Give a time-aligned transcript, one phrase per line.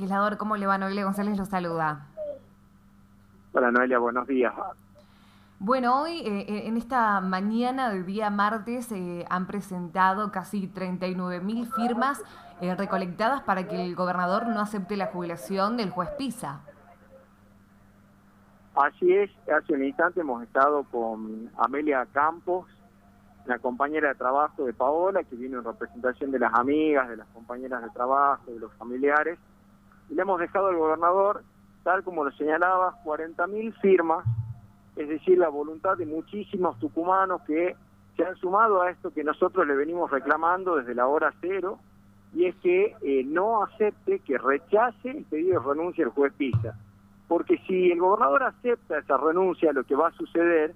[0.00, 0.38] legislador?
[0.38, 0.78] ¿Cómo le va?
[0.78, 2.06] Noelia González lo saluda.
[3.52, 4.54] Hola Noelia, buenos días.
[5.58, 11.40] Bueno, hoy eh, eh, en esta mañana del día martes eh, han presentado casi 39
[11.40, 12.22] mil firmas
[12.62, 16.60] recolectadas para que el gobernador no acepte la jubilación del juez Pisa.
[18.74, 22.66] Así es, hace un instante hemos estado con Amelia Campos,
[23.46, 27.26] la compañera de trabajo de Paola, que viene en representación de las amigas, de las
[27.28, 29.38] compañeras de trabajo, de los familiares,
[30.10, 31.42] le hemos dejado al gobernador,
[31.82, 34.24] tal como lo señalaba, 40.000 firmas,
[34.96, 37.76] es decir, la voluntad de muchísimos tucumanos que
[38.16, 41.78] se han sumado a esto que nosotros le venimos reclamando desde la hora cero,
[42.34, 46.76] y es que eh, no acepte, que rechace el pedido de renuncia del juez Pisa.
[47.28, 50.74] Porque si el gobernador acepta esa renuncia, lo que va a suceder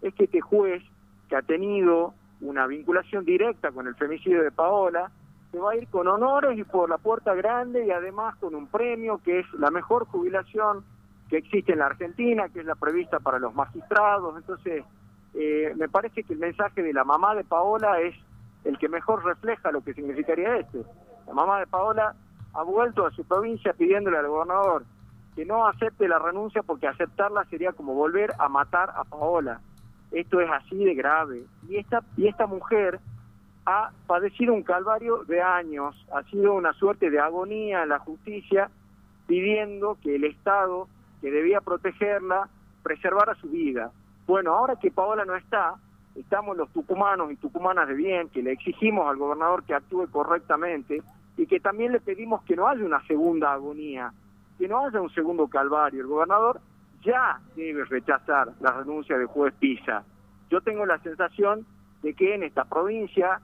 [0.00, 0.82] es que este juez
[1.28, 5.10] que ha tenido una vinculación directa con el femicidio de Paola,
[5.52, 8.66] se va a ir con honores y por la puerta grande y además con un
[8.66, 10.84] premio que es la mejor jubilación
[11.28, 14.34] que existe en la Argentina, que es la prevista para los magistrados.
[14.36, 14.84] Entonces,
[15.34, 18.14] eh, me parece que el mensaje de la mamá de Paola es
[18.64, 20.84] el que mejor refleja lo que significaría esto.
[21.26, 22.14] La mamá de Paola
[22.54, 24.84] ha vuelto a su provincia pidiéndole al gobernador
[25.36, 29.60] que no acepte la renuncia porque aceptarla sería como volver a matar a Paola
[30.12, 31.44] esto es así de grave.
[31.68, 33.00] Y esta, y esta mujer
[33.66, 38.70] ha padecido un calvario de años, ha sido una suerte de agonía en la justicia,
[39.26, 40.88] pidiendo que el Estado,
[41.20, 42.48] que debía protegerla,
[42.82, 43.92] preservara su vida.
[44.26, 45.76] Bueno, ahora que Paola no está,
[46.14, 51.02] estamos los tucumanos y tucumanas de bien, que le exigimos al gobernador que actúe correctamente
[51.36, 54.12] y que también le pedimos que no haya una segunda agonía,
[54.58, 56.02] que no haya un segundo calvario.
[56.02, 56.60] El gobernador
[57.02, 60.04] ya debe rechazar la renuncia del juez Pisa.
[60.50, 61.64] Yo tengo la sensación
[62.02, 63.40] de que en esta provincia,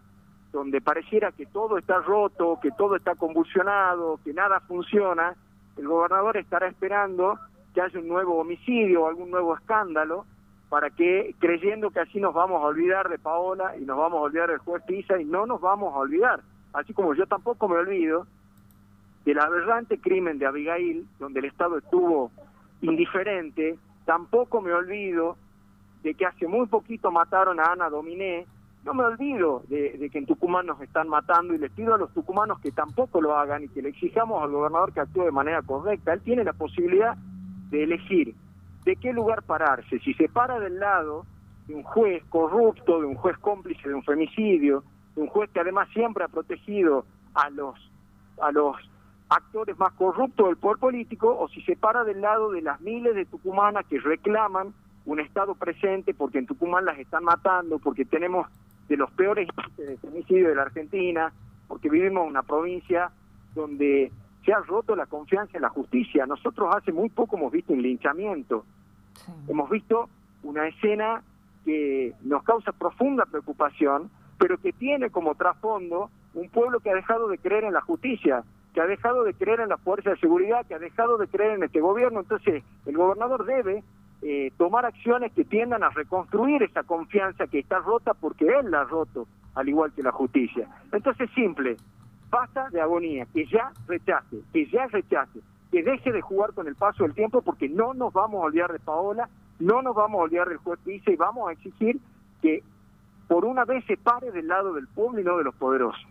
[0.52, 5.34] donde pareciera que todo está roto, que todo está convulsionado, que nada funciona,
[5.76, 7.38] el gobernador estará esperando
[7.74, 10.24] que haya un nuevo homicidio o algún nuevo escándalo
[10.68, 14.22] para que, creyendo que así nos vamos a olvidar de Paola y nos vamos a
[14.22, 16.40] olvidar del juez Pisa y no nos vamos a olvidar,
[16.72, 18.26] así como yo tampoco me olvido
[19.24, 22.30] del aberrante crimen de Abigail, donde el Estado estuvo
[22.80, 25.36] indiferente, tampoco me olvido
[26.02, 28.46] de que hace muy poquito mataron a Ana Dominé,
[28.88, 32.10] no me olvido de, que en Tucumán nos están matando y les pido a los
[32.14, 35.60] tucumanos que tampoco lo hagan y que le exijamos al gobernador que actúe de manera
[35.60, 36.14] correcta.
[36.14, 37.14] Él tiene la posibilidad
[37.68, 38.34] de elegir
[38.86, 41.26] de qué lugar pararse, si se para del lado
[41.66, 44.82] de un juez corrupto, de un juez cómplice de un femicidio,
[45.14, 47.74] de un juez que además siempre ha protegido a los
[48.40, 48.76] a los
[49.28, 53.14] actores más corruptos del poder político o si se para del lado de las miles
[53.14, 54.72] de tucumanas que reclaman
[55.04, 58.46] un Estado presente porque en Tucumán las están matando, porque tenemos
[58.88, 61.32] de los peores índices de femicidio de la Argentina,
[61.66, 63.10] porque vivimos en una provincia
[63.54, 64.10] donde
[64.44, 66.26] se ha roto la confianza en la justicia.
[66.26, 68.64] Nosotros hace muy poco hemos visto un linchamiento,
[69.46, 70.08] hemos visto
[70.42, 71.22] una escena
[71.64, 77.28] que nos causa profunda preocupación, pero que tiene como trasfondo un pueblo que ha dejado
[77.28, 80.64] de creer en la justicia, que ha dejado de creer en la fuerza de seguridad,
[80.66, 82.20] que ha dejado de creer en este gobierno.
[82.20, 83.82] Entonces, el gobernador debe
[84.22, 88.80] eh, tomar acciones que tiendan a reconstruir esa confianza que está rota porque él la
[88.80, 90.68] ha roto, al igual que la justicia.
[90.92, 91.76] Entonces, simple,
[92.30, 95.40] basta de agonía, que ya rechace, que ya rechace,
[95.70, 98.72] que deje de jugar con el paso del tiempo porque no nos vamos a olvidar
[98.72, 99.28] de Paola,
[99.60, 101.98] no nos vamos a olvidar del juez Pisa y vamos a exigir
[102.42, 102.62] que
[103.28, 106.06] por una vez se pare del lado del pueblo y no de los poderosos.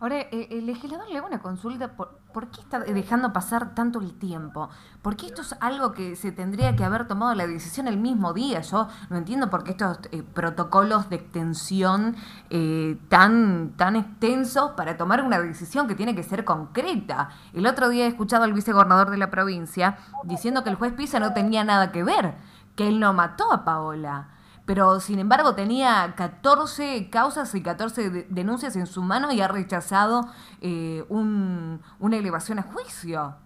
[0.00, 4.00] Ahora, eh, el legislador le hago una consulta, por, ¿por, qué está dejando pasar tanto
[4.00, 4.68] el tiempo?
[5.02, 8.32] ¿Por qué esto es algo que se tendría que haber tomado la decisión el mismo
[8.32, 8.60] día?
[8.60, 12.16] Yo no entiendo por qué estos eh, protocolos de extensión
[12.50, 17.30] eh, tan, tan extensos para tomar una decisión que tiene que ser concreta.
[17.52, 21.20] El otro día he escuchado al vicegobernador de la provincia diciendo que el juez Pisa
[21.20, 22.34] no tenía nada que ver,
[22.74, 24.28] que él no mató a Paola
[24.66, 30.22] pero sin embargo tenía 14 causas y 14 denuncias en su mano y ha rechazado
[30.60, 33.36] eh, una elevación a juicio.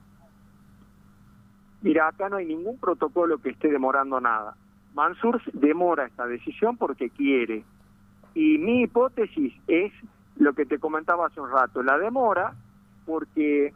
[1.81, 4.57] Mira, acá no hay ningún protocolo que esté demorando nada.
[4.95, 7.65] Mansur demora esta decisión porque quiere.
[8.35, 9.93] Y mi hipótesis es
[10.37, 12.55] lo que te comentaba hace un rato, la demora
[13.07, 13.73] porque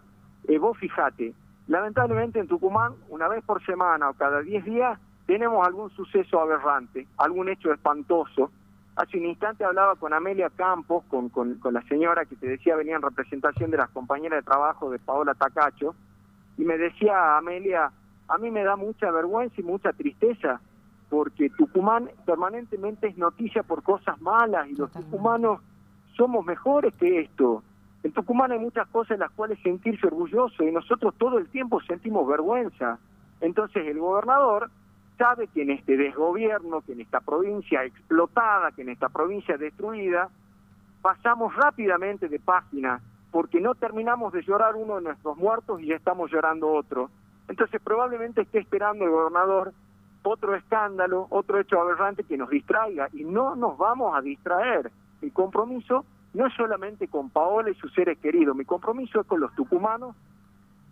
[0.48, 1.34] eh, vos fijate,
[1.66, 4.98] lamentablemente en Tucumán, una vez por semana o cada 10 días,
[5.32, 8.50] tenemos algún suceso aberrante, algún hecho espantoso.
[8.96, 12.96] Hace un instante hablaba con Amelia Campos, con, con, la señora que te decía venía
[12.96, 15.94] en representación de las compañeras de trabajo de Paola Tacacho,
[16.58, 17.90] y me decía Amelia,
[18.28, 20.60] a mí me da mucha vergüenza y mucha tristeza,
[21.08, 25.62] porque Tucumán permanentemente es noticia por cosas malas y los tucumanos
[26.14, 27.62] somos mejores que esto.
[28.02, 31.80] En Tucumán hay muchas cosas en las cuales sentirse orgulloso y nosotros todo el tiempo
[31.80, 32.98] sentimos vergüenza.
[33.40, 34.68] Entonces el gobernador
[35.18, 40.28] sabe que en este desgobierno, que en esta provincia explotada, que en esta provincia destruida,
[41.00, 43.00] pasamos rápidamente de página
[43.30, 47.10] porque no terminamos de llorar uno de nuestros muertos y ya estamos llorando otro.
[47.48, 49.72] Entonces probablemente esté esperando el gobernador
[50.22, 54.90] otro escándalo, otro hecho aberrante que nos distraiga y no nos vamos a distraer.
[55.20, 56.04] Mi compromiso
[56.34, 60.14] no es solamente con Paola y sus seres queridos, mi compromiso es con los tucumanos,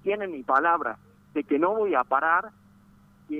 [0.02, 0.98] tienen mi palabra
[1.34, 2.50] de que no voy a parar,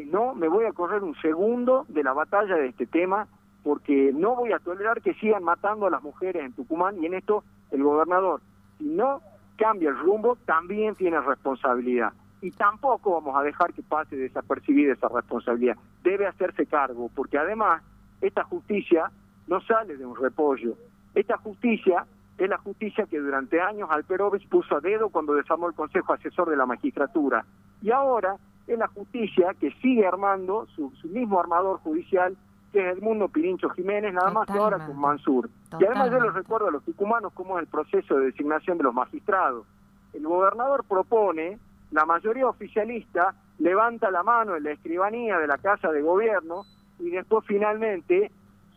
[0.06, 3.26] no me voy a correr un segundo de la batalla de este tema,
[3.62, 7.14] porque no voy a tolerar que sigan matando a las mujeres en Tucumán y en
[7.14, 8.40] esto el gobernador,
[8.78, 9.20] si no
[9.56, 15.08] cambia el rumbo, también tiene responsabilidad y tampoco vamos a dejar que pase desapercibida esa
[15.08, 15.76] responsabilidad.
[16.02, 17.82] Debe hacerse cargo, porque además
[18.20, 19.10] esta justicia
[19.46, 20.74] no sale de un repollo.
[21.14, 22.06] Esta justicia
[22.38, 26.48] es la justicia que durante años Alperovich puso a dedo cuando desarmó el Consejo Asesor
[26.48, 27.44] de la Magistratura.
[27.82, 28.36] Y ahora
[28.72, 32.36] es la justicia que sigue armando su, mismo armador judicial,
[32.72, 35.50] que es Edmundo Pirincho Jiménez, nada más que ahora con Mansur.
[35.78, 38.84] Y además yo les recuerdo a los tucumanos cómo es el proceso de designación de
[38.84, 39.66] los magistrados.
[40.12, 41.58] El gobernador propone
[41.90, 46.64] la mayoría oficialista levanta la mano en la escribanía de la Casa de Gobierno
[46.98, 48.30] y después finalmente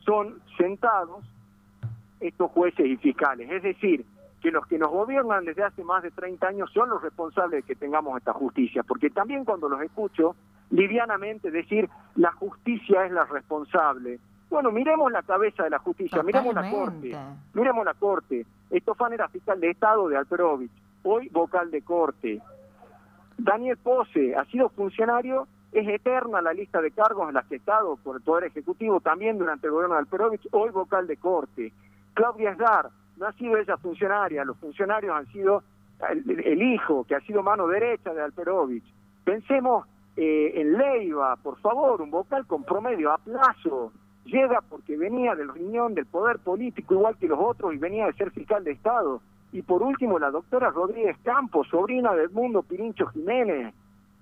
[0.06, 1.24] son sentados
[2.20, 3.50] estos jueces y fiscales.
[3.50, 4.06] Es decir,
[4.44, 7.64] que los que nos gobiernan desde hace más de 30 años son los responsables de
[7.64, 10.36] que tengamos esta justicia, porque también cuando los escucho
[10.70, 14.20] livianamente decir la justicia es la responsable.
[14.50, 17.16] Bueno, miremos la cabeza de la justicia, miremos la corte,
[17.54, 18.46] miremos la corte.
[18.70, 20.72] Estofán era fiscal de Estado de Alperovich,
[21.04, 22.42] hoy vocal de corte.
[23.38, 27.58] Daniel Pose ha sido funcionario, es eterna la lista de cargos en las que ha
[27.60, 31.72] estado por el Poder Ejecutivo, también durante el gobierno de Alperovich, hoy vocal de corte.
[32.14, 35.64] Claudia Esdar, no ha sido ella funcionaria, los funcionarios han sido
[36.10, 38.84] el, hijo, que ha sido mano derecha de Alperovich.
[39.24, 39.88] Pensemos
[40.18, 43.94] eh, en Leiva, por favor, un vocal con promedio a plazo.
[44.26, 48.14] Llega porque venía del riñón del poder político igual que los otros y venía de
[48.14, 49.22] ser fiscal de Estado
[49.54, 53.74] y por último, la doctora Rodríguez Campos, sobrina del mundo Pirincho Jiménez,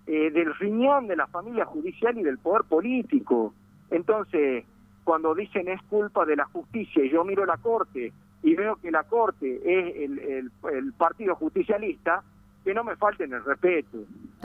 [0.05, 3.53] eh, del riñón de la familia judicial y del poder político.
[3.89, 4.65] Entonces,
[5.03, 8.13] cuando dicen es culpa de la justicia y yo miro la corte
[8.43, 12.23] y veo que la corte es el, el partido justicialista,
[12.63, 13.99] que no me falten el respeto,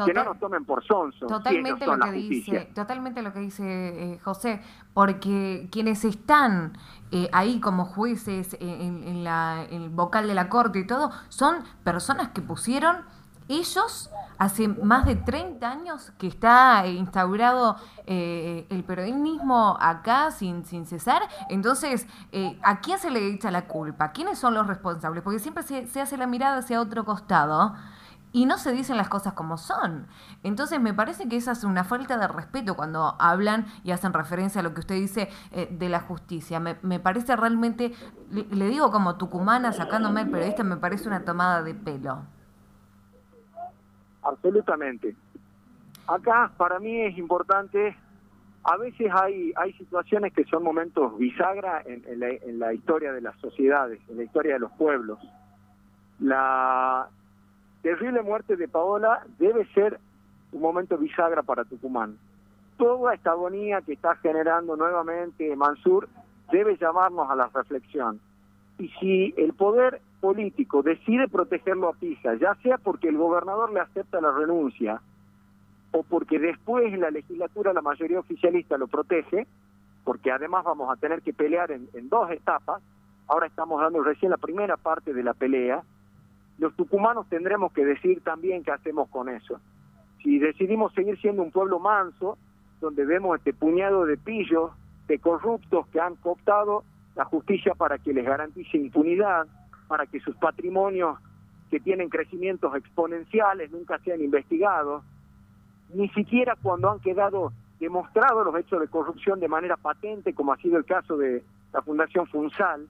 [0.04, 1.26] que no nos tomen por sonso.
[1.26, 4.60] Totalmente lo que dice, totalmente lo que dice José,
[4.94, 6.72] porque quienes están
[7.10, 12.30] eh, ahí como jueces en, la, el vocal de la corte y todo, son personas
[12.30, 12.96] que pusieron
[13.48, 17.76] ellos hace más de 30 años que está instaurado
[18.06, 21.22] eh, el periodismo acá sin, sin cesar.
[21.48, 24.12] Entonces, eh, ¿a quién se le echa la culpa?
[24.12, 25.22] ¿Quiénes son los responsables?
[25.22, 27.74] Porque siempre se, se hace la mirada hacia otro costado
[28.36, 30.06] y no se dicen las cosas como son.
[30.42, 34.60] Entonces me parece que esa es una falta de respeto cuando hablan y hacen referencia
[34.60, 36.60] a lo que usted dice eh, de la justicia.
[36.60, 37.94] Me, parece realmente,
[38.30, 42.24] le, digo como tucumana sacándome el periodista, me parece una tomada de pelo.
[44.26, 45.14] Absolutamente.
[46.06, 47.96] Acá para mí es importante,
[48.64, 53.20] a veces hay, hay situaciones que son momentos bisagra en, la, en la historia de
[53.20, 55.18] las sociedades, en la historia de los pueblos.
[56.20, 57.08] La,
[57.86, 60.00] terrible muerte de Paola debe ser
[60.50, 62.18] un momento bisagra para Tucumán.
[62.78, 66.08] Toda esta agonía que está generando nuevamente Mansur
[66.50, 68.18] debe llamarnos a la reflexión.
[68.78, 73.80] Y si el poder político decide protegerlo a Pisa, ya sea porque el gobernador le
[73.80, 75.00] acepta la renuncia
[75.92, 79.46] o porque después en la legislatura la mayoría oficialista lo protege,
[80.04, 82.82] porque además vamos a tener que pelear en, en dos etapas,
[83.28, 85.82] ahora estamos dando recién la primera parte de la pelea,
[86.58, 89.60] los tucumanos tendremos que decir también qué hacemos con eso.
[90.22, 92.38] Si decidimos seguir siendo un pueblo manso,
[92.80, 94.70] donde vemos este puñado de pillos,
[95.06, 99.46] de corruptos que han cooptado la justicia para que les garantice impunidad,
[99.88, 101.18] para que sus patrimonios
[101.70, 105.02] que tienen crecimientos exponenciales nunca sean investigados,
[105.94, 110.56] ni siquiera cuando han quedado demostrados los hechos de corrupción de manera patente, como ha
[110.58, 112.88] sido el caso de la Fundación Funsal,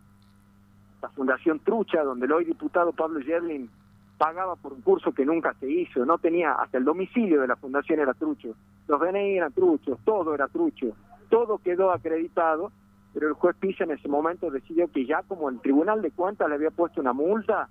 [1.03, 3.69] la Fundación Trucha, donde el hoy diputado Pablo Yerlin
[4.17, 7.57] pagaba por un curso que nunca se hizo, no tenía, hasta el domicilio de la
[7.57, 8.55] fundación era trucho,
[8.89, 10.97] los DNI eran truchos, todo era trucho,
[11.29, 12.73] todo quedó acreditado,
[13.17, 16.51] pero el juez Pisa en ese momento decidió que ya como el Tribunal de Cuentas
[16.51, 17.67] le había puesto una multa,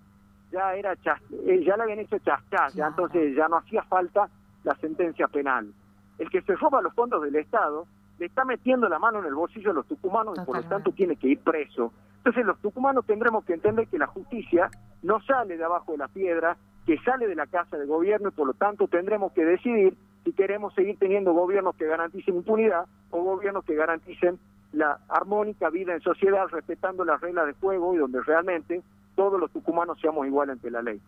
[0.52, 4.28] ya era eh, ya le habían hecho chascar, ya entonces ya no hacía falta
[4.64, 5.72] la sentencia penal.
[6.18, 7.86] El que se roba los fondos del Estado
[8.18, 10.92] le está metiendo la mano en el bolsillo a los tucumanos y por lo tanto
[10.94, 11.94] tiene que ir preso.
[12.18, 14.72] Entonces los tucumanos tendremos que entender que la justicia
[15.04, 18.32] no sale de abajo de la piedra, que sale de la casa de gobierno y
[18.32, 23.22] por lo tanto tendremos que decidir si queremos seguir teniendo gobiernos que garanticen impunidad o
[23.22, 24.40] gobiernos que garanticen
[24.76, 28.82] la armónica vida en sociedad respetando las reglas de juego y donde realmente
[29.16, 31.02] todos los tucumanos seamos iguales ante la ley.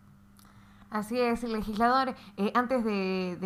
[0.90, 2.14] Así es, legislador.
[2.38, 3.36] Eh, antes de,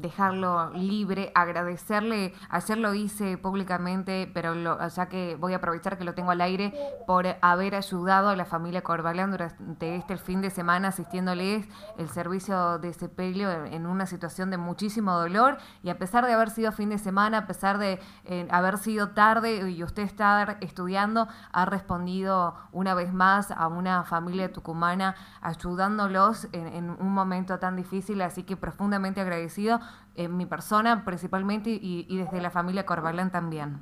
[0.00, 4.54] dejarlo libre, agradecerle, ayer lo hice públicamente, pero
[4.88, 6.72] ya que voy a aprovechar que lo tengo al aire,
[7.06, 12.78] por haber ayudado a la familia Corbalán durante este fin de semana asistiéndoles el servicio
[12.78, 16.88] de sepelio en, una situación de muchísimo dolor y a pesar de haber sido fin
[16.88, 22.54] de semana, a pesar de eh, haber sido tarde y usted estar estudiando, ha respondido
[22.72, 28.56] una vez más a una familia tucumana ayudándolos en, un momento tan difícil, así que
[28.56, 29.80] profundamente agradecido
[30.14, 33.78] en mi persona principalmente y, desde la familia Corbalán también.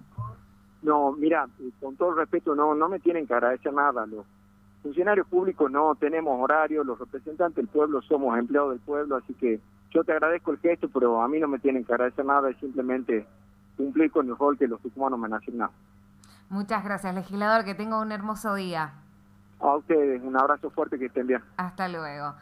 [0.82, 1.48] No, mira,
[1.80, 4.06] con todo respeto, no, no me tienen que agradecer nada.
[4.06, 4.24] Los
[4.82, 9.60] funcionarios públicos no tenemos horario, los representantes del pueblo somos empleados del pueblo, así que
[9.90, 12.56] yo te agradezco el gesto, pero a mí no me tienen que agradecer nada, es
[12.58, 13.26] simplemente
[13.76, 15.72] cumplir con el rol que los tucumanos me han asignado.
[16.48, 18.92] Muchas gracias, legislador, que tenga un hermoso día.
[19.60, 21.42] A ustedes, un abrazo fuerte, que estén bien.
[21.56, 22.34] Hasta luego.